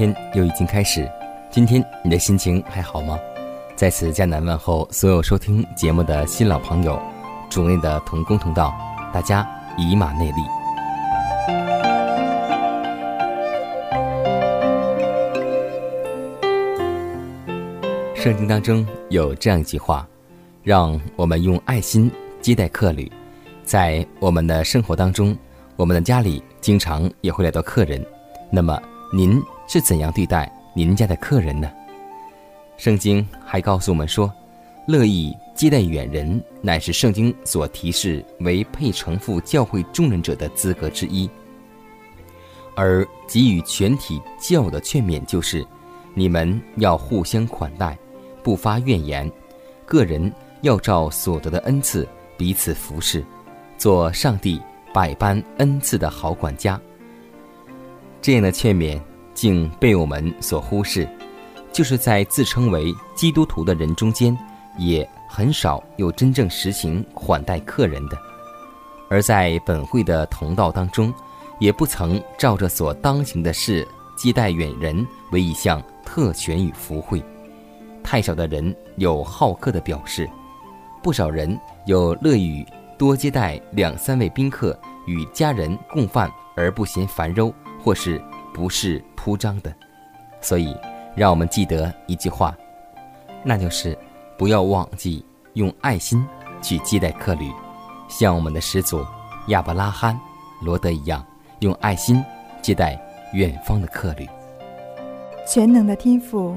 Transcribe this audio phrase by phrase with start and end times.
[0.00, 1.06] 天又已经开始，
[1.50, 3.18] 今天你的心情还好吗？
[3.76, 6.98] 在此加南问候所有收听节目的新老朋友，
[7.50, 8.72] 主内的同工同道，
[9.12, 10.40] 大家以马内利。
[18.14, 20.08] 圣经当中有这样一句话，
[20.62, 23.12] 让我们用爱心接待客旅。
[23.64, 25.36] 在我们的生活当中，
[25.76, 28.02] 我们的家里经常也会来到客人，
[28.50, 28.80] 那么。
[29.12, 31.70] 您是怎样对待您家的客人呢？
[32.76, 34.28] 圣经还告诉我们说，
[34.88, 41.30] 乐意接待远人，乃是圣经所提示为配承负教会众人者的资格之一。
[42.74, 45.64] 而给予全体教的劝勉就是：
[46.14, 47.96] 你们要互相款待，
[48.42, 49.30] 不发怨言；
[49.86, 52.04] 个人要照所得的恩赐
[52.36, 53.24] 彼此服侍，
[53.78, 54.60] 做上帝
[54.92, 56.80] 百般恩赐的好管家。
[58.20, 59.00] 这样的劝勉
[59.40, 61.08] 竟被我们所忽视，
[61.72, 64.36] 就是在自称为基督徒的人中间，
[64.76, 68.16] 也很少有真正实行款待客人的；
[69.08, 71.10] 而在本会的同道当中，
[71.58, 77.22] 也不曾照着所当行的事接待远人为一项特权与福惠。
[78.04, 80.28] 太少的人有好客的表示，
[81.02, 82.62] 不少人有乐于
[82.98, 87.50] 多接待两三位宾客与家人共饭而不嫌烦忧。
[87.82, 88.20] 或是
[88.60, 89.74] 不是铺张的，
[90.42, 90.76] 所以
[91.16, 92.54] 让我们记得一句话，
[93.42, 93.96] 那就是
[94.36, 96.22] 不要忘记用爱心
[96.60, 97.50] 去接待客旅，
[98.06, 99.02] 像我们的始祖
[99.46, 100.20] 亚伯拉罕、
[100.60, 101.24] 罗德一样，
[101.60, 102.22] 用爱心
[102.60, 103.00] 接待
[103.32, 104.28] 远方的客旅。
[105.46, 106.54] 全能的天父，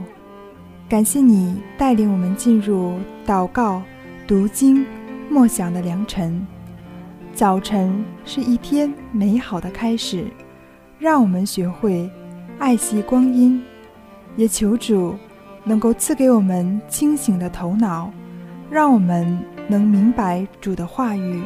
[0.89, 3.81] 感谢你带领我们进入祷告、
[4.27, 4.85] 读经、
[5.29, 6.45] 默想的良辰。
[7.33, 10.27] 早晨是一天美好的开始。
[11.03, 12.09] 让我们学会
[12.59, 13.61] 爱惜光阴，
[14.37, 15.13] 也求主
[15.65, 18.09] 能够赐给我们清醒的头脑，
[18.69, 19.37] 让我们
[19.67, 21.43] 能明白主的话语，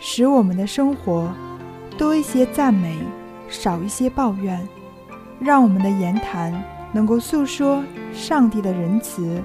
[0.00, 1.32] 使我们的生活
[1.96, 2.96] 多一些赞美，
[3.48, 4.60] 少一些抱怨，
[5.38, 6.52] 让我们的言谈
[6.90, 9.40] 能够诉说上帝的仁慈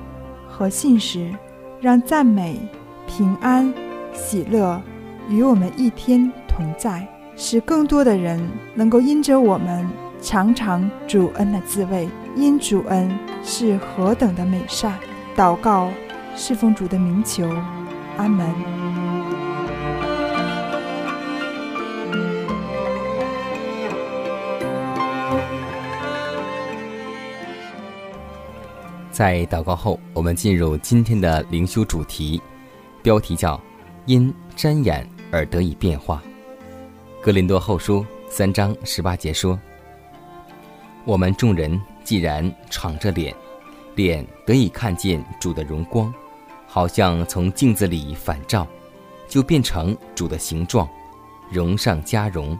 [0.47, 1.31] 和信实，
[1.79, 2.59] 让赞美、
[3.05, 3.71] 平安、
[4.15, 4.81] 喜乐
[5.29, 7.07] 与我们一天同在。
[7.39, 8.41] 使更多的人
[8.73, 9.87] 能够因着我们
[10.19, 14.97] 尝尝主恩的滋味，因主恩是何等的美善。
[15.35, 15.91] 祷告，
[16.35, 17.47] 侍奉主的名求，
[18.17, 18.49] 阿门。
[29.11, 32.41] 在祷告后，我们进入今天的灵修主题，
[33.03, 33.61] 标题叫
[34.05, 36.19] “因瞻眼而得以变化”。
[37.27, 39.59] 格林多后书三章十八节说
[41.03, 43.35] ：“我们众人既然敞着脸，
[43.95, 46.13] 脸得以看见主的荣光，
[46.65, 48.65] 好像从镜子里反照，
[49.27, 50.87] 就变成主的形状，
[51.51, 52.57] 容上加容，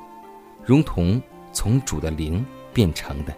[0.65, 1.21] 如同
[1.53, 3.33] 从主的灵变成的。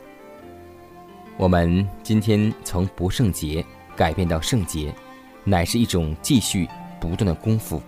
[1.37, 3.63] 我们今天从不圣洁
[3.95, 4.91] 改变到圣洁，
[5.43, 6.67] 乃是一种继续
[6.99, 7.79] 不断的功夫。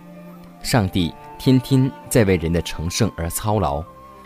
[0.62, 1.12] 上帝。”
[1.44, 3.82] 天天在为人的成圣而操劳，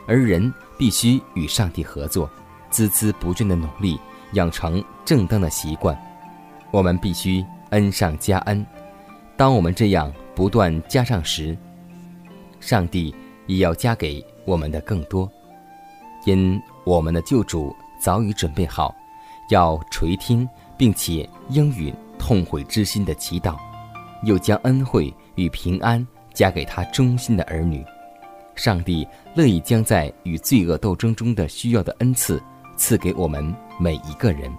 [0.06, 2.28] 而人必须与上帝合作，
[2.70, 3.98] 孜孜不倦的努力，
[4.34, 5.98] 养成正当的习惯。
[6.70, 8.66] 我们必须恩上加恩。
[9.34, 11.56] 当我们这样不断加上时，
[12.60, 13.14] 上帝
[13.46, 15.26] 也要加给我们的更多。
[16.26, 18.94] 因我们的救主早已准备好，
[19.48, 20.46] 要垂听
[20.76, 23.56] 并且应允痛悔之心的祈祷，
[24.22, 27.82] 又将恩惠与平安加给他忠心的儿女。
[28.54, 32.42] 上帝乐意将在与罪恶斗争中的需要的恩赐
[32.76, 34.52] 赐给我们每一个人。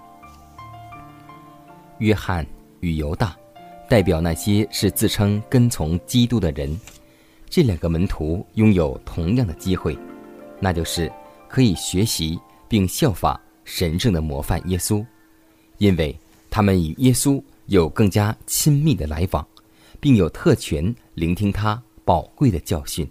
[1.98, 2.46] 约翰
[2.80, 3.36] 与犹大，
[3.88, 6.78] 代表那些是自称跟从基督的人。
[7.50, 9.98] 这两个门徒拥有同样的机会，
[10.60, 11.10] 那就是
[11.48, 12.38] 可以学习
[12.68, 15.04] 并效法神圣的模范耶稣，
[15.78, 16.16] 因为
[16.50, 19.44] 他们与耶稣有更加亲密的来往，
[19.98, 23.08] 并有特权聆听他宝贵的教训。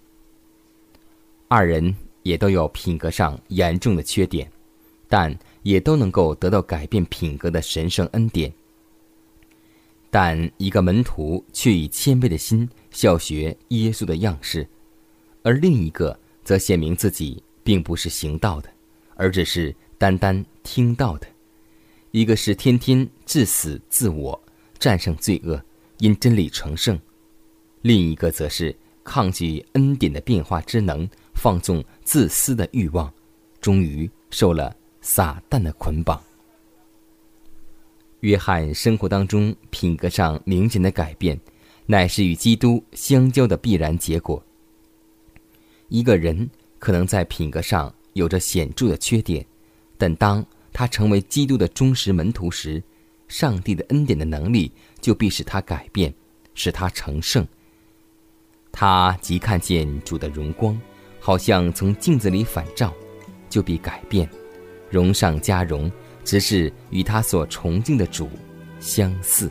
[1.46, 4.50] 二人也都有品格上严重的缺点，
[5.08, 8.50] 但也都能够得到改变品格的神圣恩典。
[10.10, 14.66] 但一个门徒却以谦卑的心效学耶稣的样式，
[15.42, 18.70] 而另一个则显明自己并不是行道的，
[19.16, 21.26] 而只是单单听到的。
[22.10, 24.40] 一个是天天致死自我，
[24.78, 25.62] 战胜罪恶，
[25.98, 26.96] 因真理成圣；
[27.82, 33.12] 另一个则是抗拒恩典的变化之能，放纵自私的欲望，
[33.60, 36.22] 终于受了撒旦的捆绑。
[38.20, 41.38] 约翰生活当中品格上明显的改变，
[41.86, 44.42] 乃是与基督相交的必然结果。
[45.88, 49.46] 一个人可能在品格上有着显著的缺点，
[49.96, 52.82] 但当他成为基督的忠实门徒时，
[53.28, 56.12] 上帝的恩典的能力就必使他改变，
[56.54, 57.46] 使他成圣。
[58.80, 60.80] 他即看见主的荣光，
[61.18, 62.94] 好像从镜子里反照，
[63.50, 64.30] 就必改变，
[64.88, 65.90] 荣上加荣。
[66.24, 68.28] 只是与他所崇敬的主
[68.78, 69.50] 相似。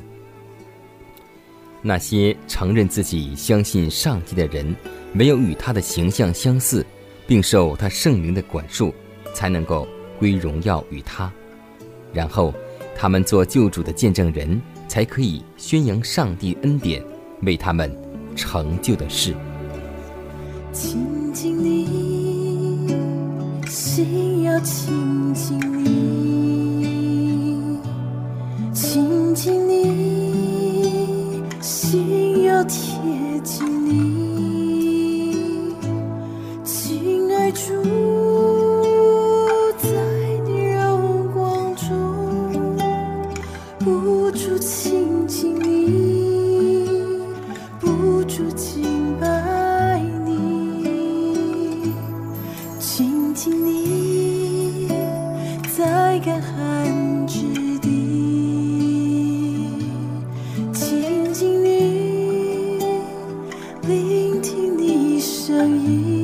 [1.82, 4.74] 那些承认自己相信上帝的人，
[5.12, 6.86] 没有与他的形象相似，
[7.28, 8.94] 并受他圣灵的管束，
[9.34, 9.86] 才能够
[10.20, 11.30] 归荣耀与他。
[12.14, 12.54] 然后，
[12.96, 17.04] 他们做救主的见证人，才可以宣扬上帝恩典
[17.42, 17.94] 为他们
[18.38, 19.36] 成就的事。
[20.72, 22.88] 亲近你，
[23.68, 26.27] 心要亲近你。
[65.88, 66.17] 聆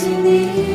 [0.00, 0.69] 紧你。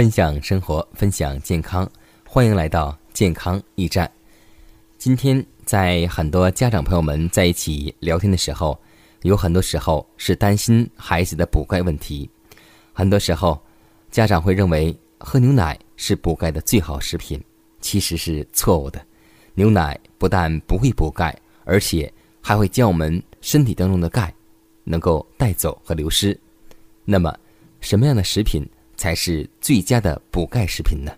[0.00, 1.86] 分享生活，分享健康，
[2.26, 4.10] 欢迎来到健康驿站。
[4.96, 8.80] 今天在很多家长朋友们在一起聊天的时候，
[9.24, 12.30] 有很多时候是担心孩子的补钙问题。
[12.94, 13.62] 很多时候，
[14.10, 17.38] 家长会认为喝牛奶是补钙的最好食品，
[17.82, 19.04] 其实是错误的。
[19.52, 24.34] 牛奶不但不会补钙，而且还会将我们身体当中的钙
[24.82, 26.34] 能够带走和流失。
[27.04, 27.38] 那么，
[27.82, 28.66] 什么样的食品
[29.00, 31.10] 才是最佳的补钙食品呢？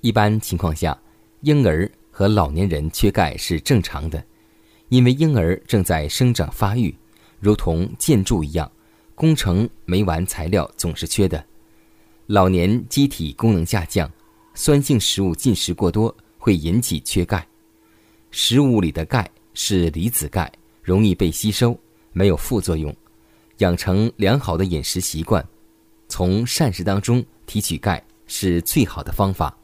[0.00, 1.00] 一般情况下，
[1.42, 4.20] 婴儿和老年人缺钙是正常的，
[4.88, 6.92] 因为婴儿正在生长发育，
[7.38, 8.68] 如同建筑一样，
[9.14, 11.46] 工程没完，材料总是缺的。
[12.26, 14.10] 老年机体功能下降，
[14.52, 17.46] 酸性食物进食过多会引起缺钙。
[18.32, 20.52] 食物里的钙是离子钙，
[20.82, 21.78] 容易被吸收，
[22.12, 22.92] 没有副作用。
[23.58, 25.46] 养成良好的饮食习惯，
[26.10, 29.56] 从膳食当中提取钙是最好的方法。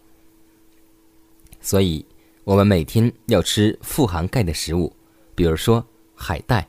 [1.61, 2.03] 所以，
[2.45, 4.91] 我们每天要吃富含钙的食物，
[5.35, 5.85] 比如说
[6.15, 6.67] 海带、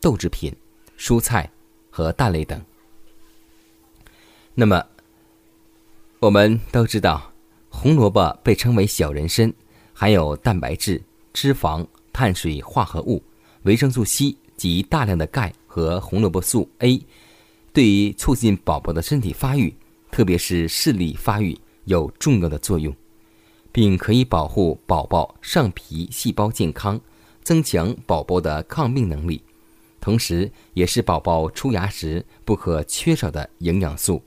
[0.00, 0.54] 豆制品、
[0.98, 1.48] 蔬菜
[1.90, 2.60] 和蛋类等。
[4.54, 4.84] 那么，
[6.18, 7.32] 我们都知道，
[7.70, 9.50] 红萝卜被称为小人参，
[9.94, 11.00] 含有蛋白质、
[11.32, 13.22] 脂肪、碳水化合物、
[13.62, 17.00] 维生素 C 及大量的钙和红萝卜素 A，
[17.72, 19.74] 对于促进宝宝的身体发育，
[20.10, 22.94] 特别是视力发育有重要的作用，
[23.72, 27.00] 并可以保护宝宝上皮细胞健康，
[27.42, 29.42] 增强宝宝的抗病能力，
[30.02, 34.22] 同时也是宝宝出牙时不可缺少的营养素。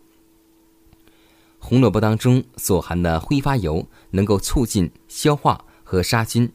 [1.59, 6.51] 红萝卜当中所含的挥发油能够促进消化和杀菌，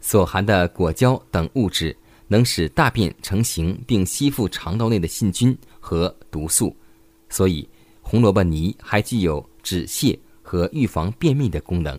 [0.00, 1.96] 所含的果胶等物质
[2.28, 6.74] 能使大便成型并吸附肠道内的细菌和毒素，
[7.28, 7.68] 所以
[8.00, 11.98] 红萝卜泥还具有止泻和预防便秘的功能。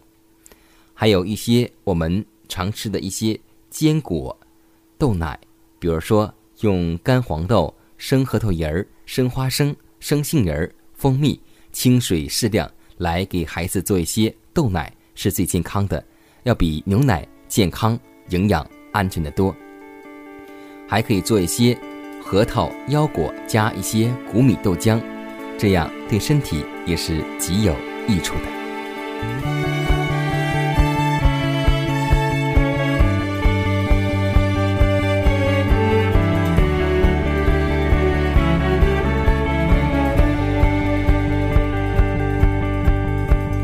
[0.93, 3.38] 还有一些我们常吃的一些
[3.69, 4.38] 坚果、
[4.98, 5.38] 豆奶，
[5.79, 11.38] 比如说用干黄豆、生核桃仁儿、生花生、生杏仁儿、蜂蜜。
[11.71, 16.03] 清水适量来给孩子做一些豆奶是最健康的，
[16.41, 17.98] 要比牛奶健康、
[18.29, 19.55] 营养、安全的多。
[20.89, 21.77] 还可以做一些
[22.19, 25.00] 核桃腰果加一些谷米豆浆
[25.58, 27.75] 这样对身体也是极有
[28.08, 28.41] 益处的。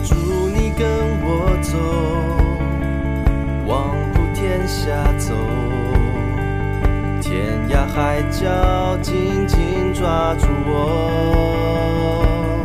[0.04, 0.88] 祝你跟
[1.24, 2.26] 我走
[4.36, 5.12] 天下
[7.96, 12.62] 海角紧紧抓住我。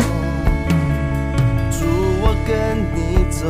[1.70, 1.86] 祝
[2.20, 3.46] 我跟你走，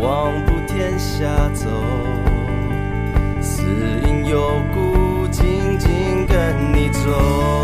[0.00, 1.70] 望不天下走，
[3.40, 3.62] 死
[4.04, 7.63] 因有故，紧紧跟你走。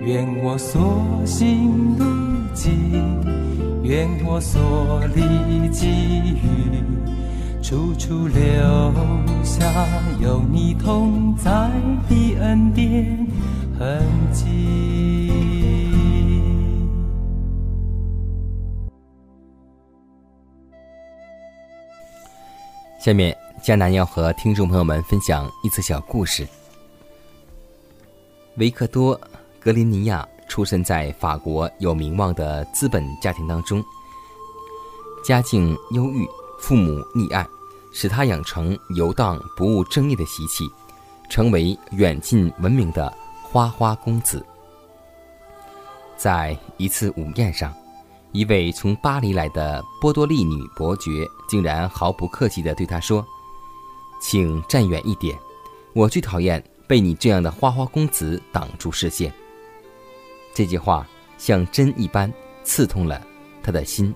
[0.00, 2.04] 愿我所行路
[2.54, 2.72] 径，
[3.82, 5.22] 愿我所立
[5.68, 5.86] 给
[6.34, 8.40] 予，处处留
[9.42, 9.86] 下
[10.20, 11.70] 有你同在
[12.08, 13.26] 的恩典
[13.78, 15.32] 痕迹。
[23.00, 26.46] 下面，迦南要和听众朋友们分享一则小故事。
[28.56, 29.18] 维克多·
[29.60, 33.84] 格林尼亚出生在法国有名望的资本家庭当中，
[35.24, 36.26] 家境忧郁，
[36.60, 37.46] 父母溺爱，
[37.92, 40.64] 使他养成游荡不务正业的习气，
[41.28, 44.44] 成为远近闻名的花花公子。
[46.16, 47.74] 在一次午宴上，
[48.32, 53.26] 一位从巴黎来的波多利女伯爵竟然毫不客气地对他说
[54.22, 55.36] ：“请站远一点，
[55.94, 59.32] 我最讨厌被你这样的花花公子挡住视线。”
[60.58, 62.28] 这句话像针一般
[62.64, 63.24] 刺痛了
[63.62, 64.12] 他的心，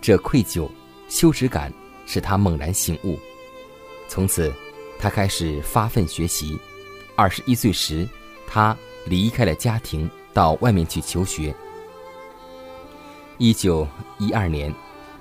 [0.00, 0.66] 这愧疚、
[1.06, 1.70] 羞耻感
[2.06, 3.18] 使他猛然醒悟。
[4.08, 4.50] 从此，
[4.98, 6.58] 他开始发奋学习。
[7.14, 8.08] 二十一岁时，
[8.46, 10.08] 他离开了家庭。
[10.32, 11.54] 到外面去求学。
[13.36, 13.86] 一九
[14.18, 14.72] 一二年，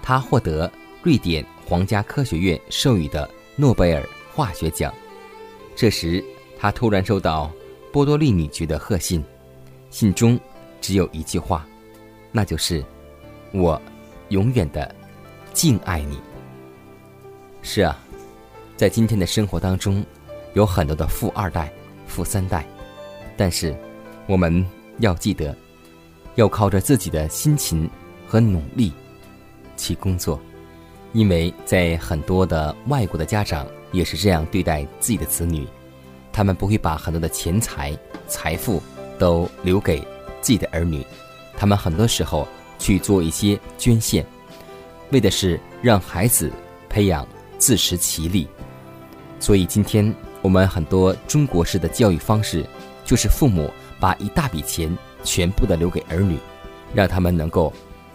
[0.02, 0.72] 他获得
[1.02, 4.94] 瑞典皇家科学院授予的诺贝尔化学奖。
[5.76, 6.24] 这时，
[6.58, 7.52] 他突然收到
[7.92, 9.22] 波多利女爵的贺信，
[9.90, 10.40] 信中
[10.82, 11.66] 只有一句话，
[12.32, 12.84] 那就是
[13.54, 13.82] “我
[14.30, 14.94] 永远的
[15.54, 16.20] 敬爱你”。
[17.62, 17.98] 是啊，
[18.78, 20.04] 在今天的生活当中，
[20.54, 21.72] 有很多的富二代、
[22.08, 22.66] 富三代，
[23.38, 23.76] 但是
[24.28, 24.66] 我们。
[25.02, 25.56] 要记得，
[26.36, 27.90] 要靠着自己的辛勤
[28.28, 28.92] 和努力
[29.78, 30.38] 去工作，
[31.14, 35.66] 因为在很多的外国的家长也是这样对待自己的子女，
[36.34, 37.98] 他们不会把很多的钱财、
[38.28, 38.84] 财富
[39.20, 40.00] 都留给
[40.42, 41.06] 自己的儿女，
[41.56, 42.48] 他们很多时候
[42.80, 44.26] 去做一些捐献，
[45.12, 46.52] 为的是让孩子
[46.90, 47.28] 培养
[47.60, 48.48] 自食其力。
[49.40, 52.66] 所以今天我们很多中国式的教育方式，
[53.06, 53.70] 就是父母。
[54.02, 56.38] 把一大笔钱全部的留给儿女，
[56.94, 57.74] 让他们能够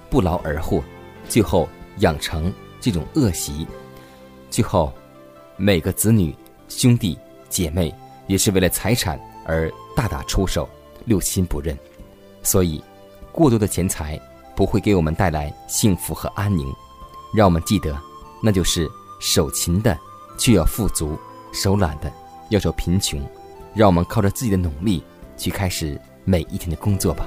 [0.08, 0.82] 不劳而获，
[1.28, 3.66] 最后养成这种恶习，
[4.48, 4.90] 最后
[5.58, 6.34] 每个子女
[6.70, 7.18] 兄弟
[7.50, 7.94] 姐妹
[8.26, 10.66] 也是为了财产而大打出手，
[11.04, 11.76] 六亲不认。
[12.42, 12.82] 所以，
[13.32, 14.20] 过多的钱财
[14.54, 16.72] 不会给我们带来幸福和安宁。
[17.34, 17.98] 让我们记得，
[18.42, 18.88] 那就是
[19.20, 19.98] 手勤的
[20.38, 21.18] 就要富足，
[21.52, 22.12] 手懒的
[22.50, 23.20] 要受贫穷。
[23.74, 25.02] 让我们靠着自己的努力。
[25.36, 27.26] 去开始每一天的工作吧。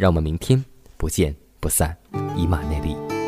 [0.00, 0.64] 让我们明天
[0.96, 1.94] 不见不散，
[2.34, 3.19] 以马内利。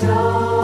[0.00, 0.55] show.